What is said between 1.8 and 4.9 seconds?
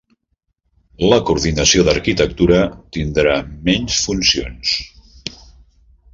d'Arquitectura tindrà menys funcions